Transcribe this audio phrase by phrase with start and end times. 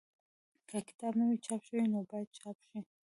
[0.69, 2.79] که کتاب نه وي چاپ شوی نو باید چاپ شي.